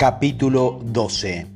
Capítulo 0.00 0.80
12 0.82 1.46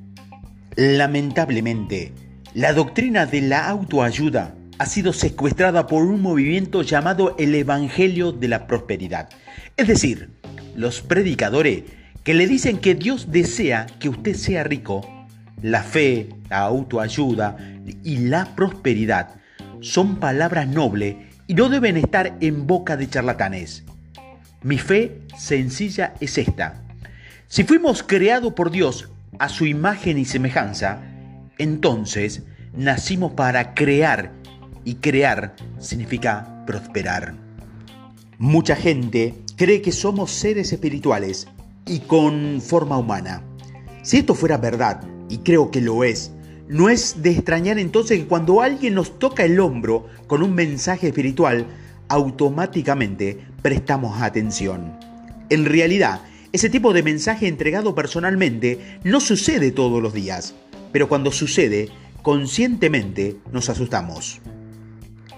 Lamentablemente, 0.77 2.13
la 2.53 2.75
doctrina 2.75 3.25
de 3.25 3.41
la 3.41 3.71
autoayuda 3.71 4.55
ha 4.79 4.85
sido 4.85 5.15
secuestrada 5.15 5.87
por 5.87 6.05
un 6.05 6.21
movimiento 6.21 6.83
llamado 6.83 7.37
el 7.39 7.55
Evangelio 7.55 8.33
de 8.33 8.49
la 8.49 8.67
Prosperidad. 8.67 9.31
Es 9.79 9.89
decir, 9.89 10.29
los 10.77 11.01
predicadores 11.01 11.85
que 12.23 12.35
le 12.35 12.47
dicen 12.47 12.77
que 12.77 12.95
Dios 12.95 13.33
desea 13.33 13.87
que 13.99 14.11
usted 14.11 14.35
sea 14.35 14.63
rico, 14.63 15.27
la 15.63 15.83
fe, 15.83 16.29
la 16.51 16.59
autoayuda 16.59 17.57
y 18.03 18.19
la 18.29 18.55
prosperidad 18.55 19.37
son 19.81 20.17
palabras 20.17 20.69
nobles 20.69 21.17
y 21.47 21.55
no 21.55 21.71
deben 21.71 21.97
estar 21.97 22.37
en 22.43 22.67
boca 22.67 22.99
de 22.99 23.09
charlatanes. 23.09 23.85
Mi 24.63 24.77
fe 24.77 25.23
sencilla 25.35 26.13
es 26.21 26.37
esta. 26.37 26.84
Si 27.55 27.63
fuimos 27.63 28.03
creados 28.03 28.53
por 28.55 28.73
Dios 28.73 29.09
a 29.39 29.49
su 29.49 29.65
imagen 29.65 30.19
y 30.19 30.25
semejanza, 30.25 30.99
entonces 31.57 32.43
nacimos 32.77 33.35
para 33.35 33.75
crear 33.75 34.33
y 34.85 34.97
crear 34.97 35.55
significa 35.79 36.65
prosperar. 36.67 37.37
Mucha 38.39 38.75
gente 38.75 39.37
cree 39.55 39.83
que 39.83 39.93
somos 39.93 40.33
seres 40.33 40.73
espirituales 40.73 41.47
y 41.87 42.01
con 42.01 42.61
forma 42.61 42.99
humana. 42.99 43.41
Si 44.03 44.17
esto 44.17 44.35
fuera 44.35 44.57
verdad, 44.57 45.03
y 45.29 45.39
creo 45.39 45.71
que 45.71 45.81
lo 45.81 46.03
es, 46.03 46.33
no 46.67 46.91
es 46.91 47.23
de 47.23 47.31
extrañar 47.31 47.79
entonces 47.79 48.19
que 48.19 48.27
cuando 48.27 48.63
alguien 48.63 48.95
nos 48.95 49.21
toca 49.21 49.45
el 49.45 49.61
hombro 49.61 50.09
con 50.27 50.43
un 50.43 50.57
mensaje 50.57 51.07
espiritual, 51.07 51.69
automáticamente 52.09 53.47
prestamos 53.63 54.21
atención. 54.21 54.99
En 55.51 55.67
realidad, 55.67 56.21
ese 56.55 56.71
tipo 56.71 56.93
de 56.93 57.03
mensaje 57.03 57.49
entregado 57.49 57.97
personalmente 57.97 59.01
no 59.03 59.19
sucede 59.19 59.73
todos 59.73 60.01
los 60.01 60.15
días, 60.15 60.55
pero 60.93 61.09
cuando 61.09 61.33
sucede, 61.33 61.89
conscientemente 62.23 63.39
nos 63.51 63.71
asustamos. 63.71 64.41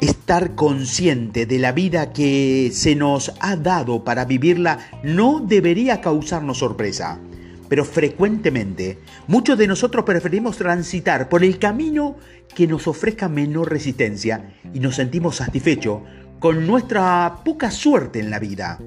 Estar 0.02 0.54
consciente 0.54 1.46
de 1.46 1.58
la 1.58 1.72
vida 1.72 2.12
que 2.12 2.68
se 2.70 2.94
nos 2.96 3.32
ha 3.40 3.56
dado 3.56 4.04
para 4.04 4.26
vivirla 4.26 4.90
no 5.04 5.40
debería 5.40 6.02
causarnos 6.02 6.58
sorpresa, 6.58 7.18
pero 7.70 7.86
frecuentemente 7.86 8.98
muchos 9.26 9.56
de 9.56 9.68
nosotros 9.68 10.04
preferimos 10.04 10.58
transitar 10.58 11.30
por 11.30 11.44
el 11.44 11.58
camino 11.58 12.16
que 12.54 12.66
nos 12.66 12.86
ofrezca 12.86 13.30
menor 13.30 13.70
resistencia 13.70 14.52
y 14.74 14.80
nos 14.80 14.96
sentimos 14.96 15.36
satisfechos 15.36 16.02
con 16.40 16.66
nuestra 16.66 17.36
poca 17.42 17.70
suerte 17.70 18.20
en 18.20 18.28
la 18.28 18.38
vida. 18.38 18.78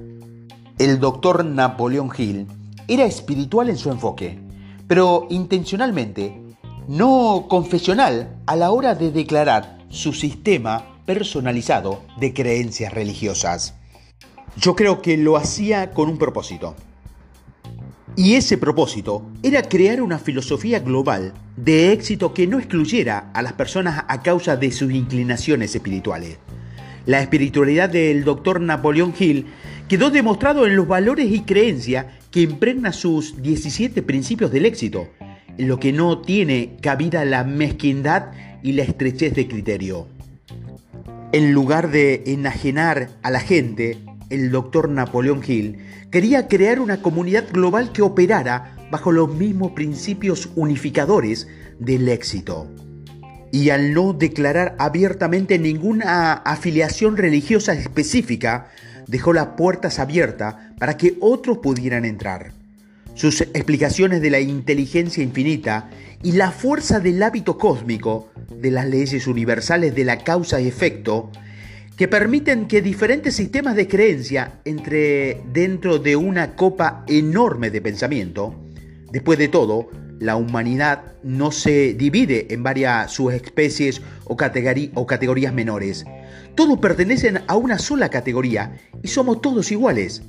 El 0.80 0.98
doctor 0.98 1.44
Napoleón 1.44 2.10
Hill 2.16 2.46
era 2.88 3.04
espiritual 3.04 3.68
en 3.68 3.76
su 3.76 3.90
enfoque, 3.90 4.38
pero 4.88 5.26
intencionalmente 5.28 6.40
no 6.88 7.48
confesional 7.50 8.40
a 8.46 8.56
la 8.56 8.70
hora 8.70 8.94
de 8.94 9.10
declarar 9.10 9.76
su 9.90 10.14
sistema 10.14 10.86
personalizado 11.04 12.00
de 12.18 12.32
creencias 12.32 12.94
religiosas. 12.94 13.74
Yo 14.56 14.74
creo 14.74 15.02
que 15.02 15.18
lo 15.18 15.36
hacía 15.36 15.90
con 15.90 16.08
un 16.08 16.16
propósito. 16.16 16.74
Y 18.16 18.36
ese 18.36 18.56
propósito 18.56 19.26
era 19.42 19.60
crear 19.60 20.00
una 20.00 20.18
filosofía 20.18 20.78
global 20.78 21.34
de 21.58 21.92
éxito 21.92 22.32
que 22.32 22.46
no 22.46 22.58
excluyera 22.58 23.30
a 23.34 23.42
las 23.42 23.52
personas 23.52 24.06
a 24.08 24.22
causa 24.22 24.56
de 24.56 24.72
sus 24.72 24.90
inclinaciones 24.92 25.74
espirituales. 25.74 26.38
La 27.04 27.20
espiritualidad 27.20 27.90
del 27.90 28.24
doctor 28.24 28.62
Napoleón 28.62 29.12
Hill 29.18 29.46
quedó 29.90 30.10
demostrado 30.10 30.68
en 30.68 30.76
los 30.76 30.86
valores 30.86 31.32
y 31.32 31.40
creencias 31.40 32.06
que 32.30 32.42
impregna 32.42 32.92
sus 32.92 33.42
17 33.42 34.02
principios 34.02 34.52
del 34.52 34.64
éxito, 34.64 35.08
en 35.58 35.66
lo 35.66 35.80
que 35.80 35.92
no 35.92 36.20
tiene 36.20 36.76
cabida 36.80 37.24
la 37.24 37.42
mezquindad 37.42 38.30
y 38.62 38.74
la 38.74 38.84
estrechez 38.84 39.34
de 39.34 39.48
criterio. 39.48 40.06
En 41.32 41.52
lugar 41.52 41.90
de 41.90 42.22
enajenar 42.26 43.08
a 43.22 43.32
la 43.32 43.40
gente, 43.40 43.98
el 44.28 44.52
doctor 44.52 44.88
Napoleón 44.88 45.42
Hill 45.44 45.78
quería 46.12 46.46
crear 46.46 46.78
una 46.78 47.02
comunidad 47.02 47.46
global 47.50 47.90
que 47.90 48.02
operara 48.02 48.76
bajo 48.92 49.10
los 49.10 49.34
mismos 49.34 49.72
principios 49.72 50.50
unificadores 50.54 51.48
del 51.80 52.08
éxito. 52.08 52.68
Y 53.50 53.70
al 53.70 53.92
no 53.92 54.12
declarar 54.12 54.76
abiertamente 54.78 55.58
ninguna 55.58 56.34
afiliación 56.34 57.16
religiosa 57.16 57.72
específica, 57.72 58.70
dejó 59.10 59.32
las 59.32 59.48
puertas 59.48 59.98
abiertas 59.98 60.54
para 60.78 60.96
que 60.96 61.16
otros 61.20 61.58
pudieran 61.58 62.04
entrar. 62.04 62.52
Sus 63.14 63.40
explicaciones 63.40 64.22
de 64.22 64.30
la 64.30 64.38
inteligencia 64.38 65.22
infinita 65.22 65.90
y 66.22 66.32
la 66.32 66.52
fuerza 66.52 67.00
del 67.00 67.22
hábito 67.22 67.58
cósmico, 67.58 68.30
de 68.54 68.70
las 68.70 68.86
leyes 68.86 69.26
universales 69.26 69.94
de 69.94 70.04
la 70.04 70.18
causa 70.18 70.60
y 70.60 70.68
efecto, 70.68 71.30
que 71.96 72.06
permiten 72.06 72.68
que 72.68 72.80
diferentes 72.80 73.34
sistemas 73.34 73.74
de 73.74 73.88
creencia 73.88 74.60
entre 74.64 75.42
dentro 75.52 75.98
de 75.98 76.14
una 76.14 76.54
copa 76.54 77.04
enorme 77.08 77.70
de 77.70 77.82
pensamiento, 77.82 78.54
después 79.10 79.38
de 79.38 79.48
todo, 79.48 79.90
la 80.20 80.36
humanidad 80.36 81.14
no 81.24 81.50
se 81.50 81.94
divide 81.94 82.46
en 82.50 82.62
varias 82.62 83.10
subespecies 83.10 84.00
o, 84.24 84.36
o 84.94 85.06
categorías 85.06 85.52
menores. 85.52 86.04
Todos 86.60 86.78
pertenecen 86.78 87.40
a 87.46 87.56
una 87.56 87.78
sola 87.78 88.10
categoría 88.10 88.78
y 89.02 89.08
somos 89.08 89.40
todos 89.40 89.72
iguales. 89.72 90.20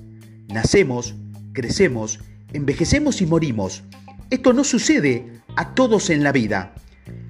Nacemos, 0.47 1.13
crecemos, 1.51 2.21
envejecemos 2.53 3.21
y 3.21 3.25
morimos. 3.25 3.83
Esto 4.29 4.53
no 4.53 4.63
sucede 4.63 5.41
a 5.57 5.75
todos 5.75 6.09
en 6.09 6.23
la 6.23 6.31
vida. 6.31 6.73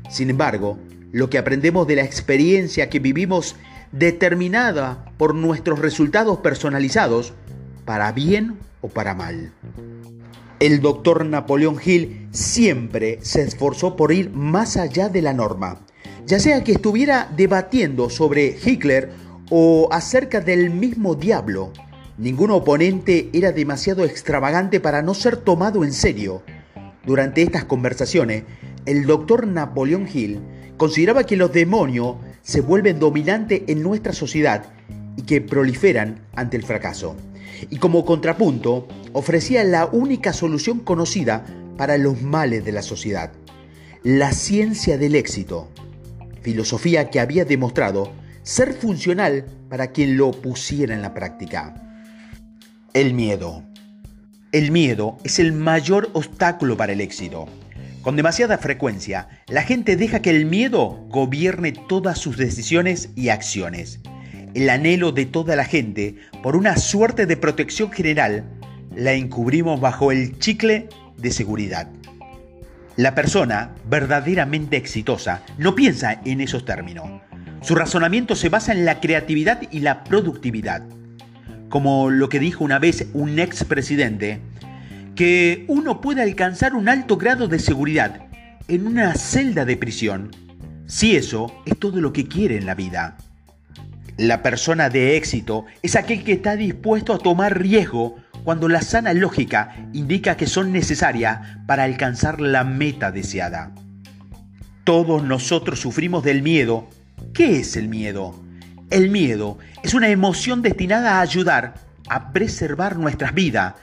Sin 0.08 0.30
embargo, 0.30 0.78
lo 1.12 1.32
que 1.32 1.40
aprendemos 1.40 1.88
de 1.88 1.96
la 1.96 2.04
experiencia 2.04 2.92
que 2.92 3.00
vivimos 3.00 3.56
determinada 3.92 5.12
por 5.18 5.34
nuestros 5.34 5.80
resultados 5.80 6.38
personalizados, 6.38 7.34
para 7.86 8.12
bien 8.12 8.60
o 8.82 8.88
para 8.88 9.16
mal. 9.16 9.52
El 10.60 10.80
doctor 10.80 11.26
Napoleón 11.26 11.78
Hill 11.84 12.28
siempre 12.30 13.18
se 13.24 13.42
esforzó 13.42 13.96
por 13.96 14.12
ir 14.12 14.30
más 14.30 14.78
allá 14.78 15.10
de 15.10 15.24
la 15.24 15.34
norma, 15.34 15.80
ya 16.26 16.40
sea 16.40 16.64
que 16.64 16.74
estuviera 16.74 17.32
debatiendo 17.36 18.10
sobre 18.10 18.58
Hitler 18.64 19.12
o 19.50 19.90
acerca 19.92 20.42
del 20.42 20.70
mismo 20.70 21.16
diablo. 21.16 21.72
Ningún 22.18 22.52
oponente 22.52 23.30
era 23.34 23.52
demasiado 23.52 24.04
extravagante 24.04 24.80
para 24.80 25.02
no 25.02 25.14
ser 25.14 25.38
tomado 25.38 25.84
en 25.84 25.94
serio. 25.94 26.44
Durante 27.06 27.42
estas 27.42 27.66
conversaciones, 27.66 28.44
el 28.86 29.06
doctor 29.06 29.48
Napoleón 29.48 30.08
Hill 30.12 30.40
consideraba 30.78 31.26
que 31.26 31.38
los 31.38 31.52
demonios 31.52 32.18
se 32.42 32.62
vuelven 32.62 33.00
dominantes 33.00 33.64
en 33.68 33.84
nuestra 33.84 34.14
sociedad 34.14 34.66
y 35.18 35.24
que 35.24 35.42
proliferan 35.42 36.22
ante 36.36 36.58
el 36.58 36.64
fracaso 36.64 37.16
y 37.70 37.78
como 37.78 38.06
contrapunto 38.06 38.88
ofrecía 39.14 39.64
la 39.64 39.86
única 39.86 40.34
solución 40.34 40.80
conocida 40.80 41.46
para 41.78 41.98
los 41.98 42.22
males 42.22 42.66
de 42.66 42.72
la 42.72 42.82
sociedad, 42.82 43.32
la 44.04 44.32
ciencia 44.32 44.98
del 44.98 45.16
éxito, 45.16 45.70
filosofía 46.42 47.10
que 47.10 47.20
había 47.20 47.46
demostrado 47.46 48.12
ser 48.44 48.74
funcional 48.74 49.46
para 49.70 49.92
quien 49.92 50.18
lo 50.18 50.32
pusiera 50.32 50.94
en 50.94 51.02
la 51.02 51.14
práctica. 51.14 51.76
El 52.94 53.14
miedo. 53.14 53.64
El 54.52 54.72
miedo 54.72 55.18
es 55.24 55.40
el 55.40 55.54
mayor 55.54 56.10
obstáculo 56.14 56.76
para 56.76 56.94
el 56.94 57.02
éxito. 57.02 57.46
Con 58.02 58.16
demasiada 58.16 58.58
frecuencia, 58.58 59.30
la 59.48 59.64
gente 59.64 59.96
deja 59.96 60.22
que 60.22 60.32
el 60.32 60.46
miedo 60.46 61.06
gobierne 61.10 61.72
todas 61.72 62.18
sus 62.18 62.36
decisiones 62.38 63.10
y 63.16 63.30
acciones 63.30 64.00
el 64.54 64.70
anhelo 64.70 65.12
de 65.12 65.26
toda 65.26 65.56
la 65.56 65.66
gente 65.66 66.16
por 66.44 66.56
una 66.56 66.78
suerte 66.78 67.26
de 67.26 67.38
protección 67.38 67.92
general, 67.92 68.46
la 68.96 69.14
encubrimos 69.14 69.80
bajo 69.80 70.12
el 70.12 70.38
chicle 70.40 70.90
de 71.18 71.32
seguridad. 71.32 71.90
La 73.02 73.16
persona 73.16 73.72
verdaderamente 73.90 74.78
exitosa 74.78 75.42
no 75.58 75.74
piensa 75.74 76.22
en 76.24 76.40
esos 76.40 76.66
términos. 76.66 77.10
Su 77.64 77.74
razonamiento 77.74 78.36
se 78.36 78.50
basa 78.50 78.74
en 78.74 78.86
la 78.86 79.00
creatividad 79.00 79.60
y 79.72 79.80
la 79.80 80.04
productividad. 80.04 80.84
Como 81.68 82.12
lo 82.12 82.30
que 82.30 82.38
dijo 82.38 82.64
una 82.64 82.78
vez 82.78 83.08
un 83.14 83.40
expresidente, 83.40 84.40
que 85.16 85.66
uno 85.68 86.00
puede 86.00 86.22
alcanzar 86.22 86.76
un 86.76 86.90
alto 86.90 87.18
grado 87.18 87.48
de 87.48 87.58
seguridad 87.58 88.28
en 88.68 88.86
una 88.86 89.16
celda 89.16 89.66
de 89.66 89.78
prisión, 89.78 90.30
si 90.86 91.16
eso 91.16 91.52
es 91.66 91.80
todo 91.80 92.02
lo 92.02 92.14
que 92.14 92.28
quiere 92.28 92.56
en 92.56 92.68
la 92.68 92.76
vida. 92.76 93.18
La 94.18 94.44
persona 94.44 94.90
de 94.90 95.18
éxito 95.18 95.66
es 95.82 95.96
aquel 95.96 96.24
que 96.24 96.34
está 96.34 96.56
dispuesto 96.56 97.16
a 97.16 97.18
tomar 97.18 97.60
riesgo 97.60 98.18
cuando 98.44 98.68
la 98.68 98.82
sana 98.82 99.14
lógica 99.14 99.76
indica 99.94 100.38
que 100.38 100.48
son 100.48 100.72
necesarias 100.72 101.40
para 101.68 101.84
alcanzar 101.84 102.42
la 102.42 102.64
meta 102.64 103.12
deseada. 103.12 103.72
Todos 104.84 105.24
nosotros 105.24 105.80
sufrimos 105.80 106.24
del 106.24 106.42
miedo. 106.42 106.90
¿Qué 107.34 107.60
es 107.60 107.76
el 107.76 107.88
miedo? 107.88 108.36
El 108.90 109.10
miedo 109.10 109.58
es 109.84 109.94
una 109.94 110.10
emoción 110.10 110.62
destinada 110.62 111.18
a 111.18 111.22
ayudar 111.22 111.76
a 112.10 112.34
preservar 112.34 112.98
nuestras 112.98 113.34
vidas 113.34 113.76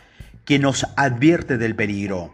que 0.44 0.58
nos 0.58 0.86
advierte 0.96 1.56
del 1.56 1.74
peligro. 1.74 2.32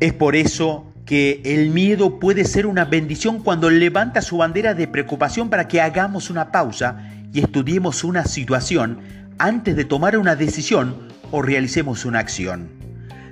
Es 0.00 0.12
por 0.12 0.36
eso 0.36 0.92
que 1.04 1.40
el 1.44 1.70
miedo 1.70 2.20
puede 2.20 2.44
ser 2.44 2.66
una 2.66 2.84
bendición 2.84 3.42
cuando 3.42 3.70
levanta 3.70 4.22
su 4.22 4.36
bandera 4.36 4.74
de 4.74 4.86
preocupación 4.86 5.50
para 5.50 5.66
que 5.66 5.80
hagamos 5.80 6.30
una 6.30 6.52
pausa 6.52 7.10
y 7.32 7.40
estudiemos 7.40 8.04
una 8.04 8.24
situación 8.24 9.00
antes 9.38 9.76
de 9.76 9.84
tomar 9.84 10.18
una 10.18 10.34
decisión 10.34 11.08
o 11.30 11.42
realicemos 11.42 12.04
una 12.04 12.18
acción. 12.18 12.70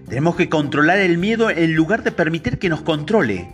Tenemos 0.08 0.36
que 0.36 0.48
controlar 0.48 0.98
el 0.98 1.18
miedo 1.18 1.50
en 1.50 1.74
lugar 1.74 2.04
de 2.04 2.12
permitir 2.12 2.58
que 2.58 2.68
nos 2.68 2.82
controle. 2.82 3.48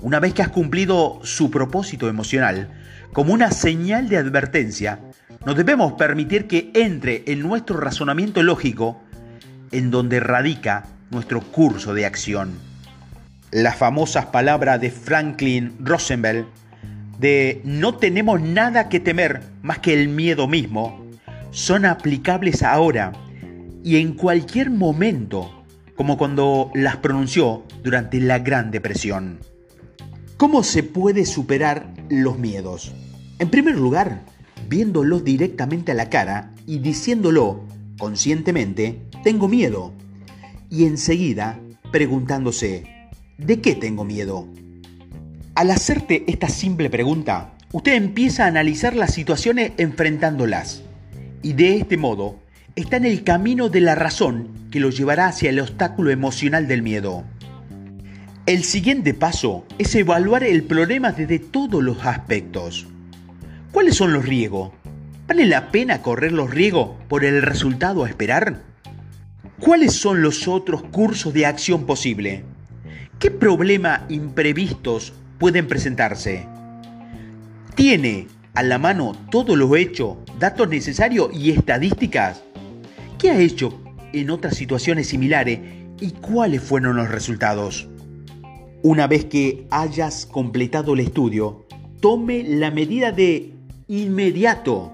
Una 0.00 0.20
vez 0.20 0.32
que 0.32 0.42
has 0.42 0.48
cumplido 0.48 1.18
su 1.24 1.50
propósito 1.50 2.08
emocional, 2.08 2.70
como 3.12 3.32
una 3.32 3.50
señal 3.50 4.08
de 4.08 4.16
advertencia, 4.16 5.00
no 5.44 5.54
debemos 5.54 5.94
permitir 5.94 6.46
que 6.46 6.70
entre 6.74 7.24
en 7.26 7.40
nuestro 7.40 7.80
razonamiento 7.80 8.42
lógico, 8.44 9.02
en 9.72 9.90
donde 9.90 10.20
radica 10.20 10.84
nuestro 11.10 11.40
curso 11.40 11.94
de 11.94 12.06
acción. 12.06 12.52
Las 13.50 13.76
famosas 13.76 14.26
palabras 14.26 14.80
de 14.80 14.90
Franklin 14.90 15.74
Roosevelt 15.80 16.46
de 17.18 17.60
no 17.64 17.96
tenemos 17.96 18.40
nada 18.40 18.88
que 18.88 19.00
temer 19.00 19.42
más 19.62 19.78
que 19.80 19.94
el 19.94 20.08
miedo 20.08 20.46
mismo, 20.46 21.07
son 21.50 21.84
aplicables 21.84 22.62
ahora 22.62 23.12
y 23.82 23.96
en 23.96 24.14
cualquier 24.14 24.70
momento, 24.70 25.64
como 25.96 26.18
cuando 26.18 26.70
las 26.74 26.96
pronunció 26.98 27.64
durante 27.82 28.20
la 28.20 28.38
Gran 28.38 28.70
Depresión. 28.70 29.38
¿Cómo 30.36 30.62
se 30.62 30.82
puede 30.82 31.24
superar 31.24 31.92
los 32.08 32.38
miedos? 32.38 32.92
En 33.38 33.50
primer 33.50 33.76
lugar, 33.76 34.24
viéndolo 34.68 35.20
directamente 35.20 35.92
a 35.92 35.94
la 35.94 36.10
cara 36.10 36.52
y 36.66 36.78
diciéndolo 36.78 37.64
conscientemente, 37.98 39.02
tengo 39.24 39.48
miedo. 39.48 39.92
Y 40.70 40.84
enseguida 40.84 41.58
preguntándose, 41.90 42.84
¿de 43.38 43.60
qué 43.60 43.74
tengo 43.74 44.04
miedo? 44.04 44.46
Al 45.54 45.70
hacerte 45.70 46.24
esta 46.28 46.48
simple 46.48 46.90
pregunta, 46.90 47.54
usted 47.72 47.94
empieza 47.94 48.44
a 48.44 48.48
analizar 48.48 48.94
las 48.94 49.14
situaciones 49.14 49.72
enfrentándolas 49.78 50.82
y 51.42 51.52
de 51.52 51.76
este 51.76 51.96
modo 51.96 52.38
está 52.76 52.96
en 52.96 53.04
el 53.04 53.24
camino 53.24 53.68
de 53.68 53.80
la 53.80 53.94
razón 53.94 54.48
que 54.70 54.80
lo 54.80 54.90
llevará 54.90 55.26
hacia 55.26 55.50
el 55.50 55.60
obstáculo 55.60 56.10
emocional 56.10 56.68
del 56.68 56.82
miedo. 56.82 57.24
El 58.46 58.64
siguiente 58.64 59.14
paso 59.14 59.66
es 59.78 59.94
evaluar 59.94 60.44
el 60.44 60.62
problema 60.62 61.12
desde 61.12 61.38
todos 61.38 61.82
los 61.82 62.04
aspectos. 62.04 62.86
¿Cuáles 63.72 63.96
son 63.96 64.12
los 64.12 64.24
riesgos? 64.24 64.72
¿Vale 65.26 65.44
la 65.46 65.70
pena 65.70 66.00
correr 66.00 66.32
los 66.32 66.50
riesgos 66.50 66.90
por 67.08 67.24
el 67.24 67.42
resultado 67.42 68.04
a 68.04 68.08
esperar? 68.08 68.62
¿Cuáles 69.60 69.92
son 69.94 70.22
los 70.22 70.48
otros 70.48 70.82
cursos 70.84 71.34
de 71.34 71.46
acción 71.46 71.84
posible? 71.84 72.44
¿Qué 73.18 73.30
problemas 73.30 74.02
imprevistos 74.08 75.12
pueden 75.38 75.68
presentarse. 75.68 76.46
¿Tiene 77.74 78.26
a 78.54 78.62
la 78.62 78.78
mano 78.78 79.12
todo 79.30 79.56
lo 79.56 79.76
hecho, 79.76 80.18
datos 80.38 80.68
necesarios 80.68 81.30
y 81.32 81.50
estadísticas? 81.50 82.42
¿Qué 83.18 83.30
ha 83.30 83.38
hecho 83.38 83.80
en 84.12 84.30
otras 84.30 84.56
situaciones 84.56 85.08
similares 85.08 85.60
y 86.00 86.10
cuáles 86.12 86.62
fueron 86.62 86.96
los 86.96 87.08
resultados? 87.08 87.88
Una 88.82 89.06
vez 89.06 89.24
que 89.24 89.66
hayas 89.70 90.24
completado 90.26 90.94
el 90.94 91.00
estudio, 91.00 91.66
tome 92.00 92.44
la 92.44 92.70
medida 92.70 93.10
de 93.10 93.52
inmediato. 93.88 94.92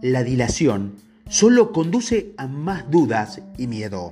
La 0.00 0.22
dilación 0.22 0.96
solo 1.28 1.72
conduce 1.72 2.32
a 2.38 2.46
más 2.46 2.90
dudas 2.90 3.42
y 3.58 3.66
miedo. 3.66 4.10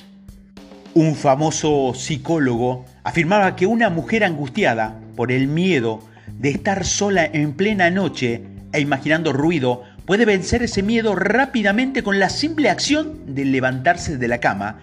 Un 0.94 1.14
famoso 1.14 1.94
psicólogo 1.94 2.84
afirmaba 3.02 3.56
que 3.56 3.66
una 3.66 3.88
mujer 3.88 4.24
angustiada 4.24 5.00
por 5.16 5.32
el 5.32 5.48
miedo 5.48 6.00
de 6.38 6.50
estar 6.50 6.84
sola 6.84 7.24
en 7.24 7.54
plena 7.54 7.90
noche 7.90 8.44
e 8.72 8.80
imaginando 8.80 9.32
ruido 9.32 9.84
puede 10.04 10.24
vencer 10.24 10.62
ese 10.62 10.82
miedo 10.82 11.14
rápidamente 11.14 12.02
con 12.02 12.18
la 12.18 12.30
simple 12.30 12.70
acción 12.70 13.34
de 13.34 13.44
levantarse 13.44 14.16
de 14.16 14.28
la 14.28 14.38
cama 14.38 14.80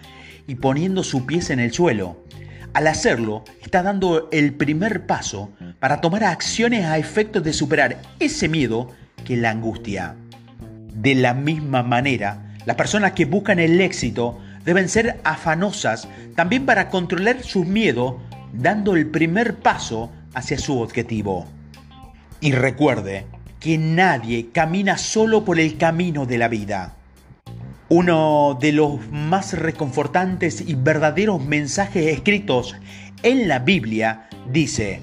y 0.48 0.56
poniendo 0.56 1.04
su 1.04 1.26
pies 1.26 1.50
en 1.50 1.60
el 1.60 1.74
suelo. 1.74 2.24
Al 2.74 2.88
hacerlo, 2.88 3.44
está 3.62 3.84
dando 3.84 4.28
el 4.32 4.54
primer 4.54 5.06
paso 5.06 5.52
para 5.80 6.02
tomar 6.02 6.26
acciones 6.26 6.86
a 6.86 6.98
efecto 6.98 7.42
de 7.42 7.54
superar 7.54 8.02
ese 8.20 8.50
miedo 8.50 8.92
que 9.24 9.38
la 9.38 9.52
angustia. 9.52 10.16
De 10.94 11.16
la 11.16 11.34
misma 11.34 11.84
manera, 11.84 12.54
las 12.66 12.76
personas 12.76 13.14
que 13.14 13.26
buscan 13.26 13.60
el 13.60 13.80
éxito 13.80 14.40
deben 14.66 14.90
ser 14.90 15.22
afanosas 15.24 16.08
también 16.36 16.66
para 16.66 16.90
controlar 16.90 17.44
sus 17.44 17.66
miedos, 17.66 18.16
dando 18.54 18.96
el 18.96 19.08
primer 19.08 19.56
paso 19.56 20.12
hacia 20.34 20.58
su 20.58 20.80
objetivo. 20.80 21.48
Y 22.42 22.52
recuerde 22.52 23.26
que 23.66 23.80
nadie 23.80 24.52
camina 24.52 24.96
solo 24.96 25.44
por 25.44 25.60
el 25.60 25.78
camino 25.78 26.28
de 26.28 26.38
la 26.38 26.48
vida. 26.50 26.98
Uno 27.90 28.56
de 28.62 28.72
los 28.72 29.10
más 29.10 29.54
reconfortantes 29.54 30.62
y 30.62 30.76
verdaderos 30.76 31.44
mensajes 31.44 32.14
escritos 32.14 32.76
en 33.24 33.48
la 33.48 33.58
Biblia 33.58 34.30
dice, 34.52 35.02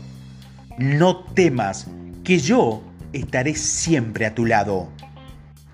no 0.79 1.25
temas, 1.25 1.89
que 2.23 2.39
yo 2.39 2.85
estaré 3.13 3.57
siempre 3.57 4.27
a 4.27 4.35
tu 4.37 4.47
lado. 4.47 4.91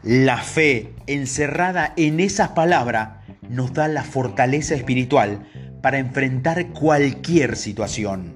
La 0.03 0.39
fe 0.39 0.95
encerrada 1.07 1.93
en 1.99 2.21
esas 2.21 2.49
palabras 2.53 3.19
nos 3.51 3.75
da 3.75 3.87
la 3.89 4.03
fortaleza 4.03 4.75
espiritual 4.75 5.47
para 5.83 5.99
enfrentar 5.99 6.69
cualquier 6.69 7.55
situación. 7.57 8.33